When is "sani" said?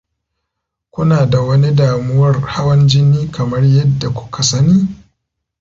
4.43-4.87